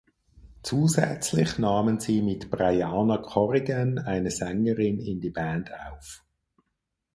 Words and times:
Zusätzlich 0.63 1.59
nahmen 1.59 1.99
sie 1.99 2.23
mit 2.23 2.49
Briana 2.49 3.17
Corrigan 3.19 3.99
eine 3.99 4.31
Sängerin 4.31 4.97
in 4.99 5.21
die 5.21 5.29
Band 5.29 5.69
auf. 5.71 6.25